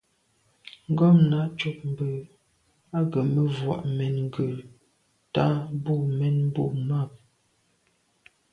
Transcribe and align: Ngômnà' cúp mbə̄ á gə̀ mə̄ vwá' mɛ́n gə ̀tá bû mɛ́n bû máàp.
Ngômnà' 0.91 1.53
cúp 1.59 1.77
mbə̄ 1.91 2.13
á 2.97 2.99
gə̀ 3.11 3.23
mə̄ 3.33 3.45
vwá' 3.57 3.83
mɛ́n 3.97 4.15
gə 4.33 4.45
̀tá 5.29 5.45
bû 5.83 5.93
mɛ́n 6.17 6.35
bû 6.53 6.63
máàp. 6.87 7.11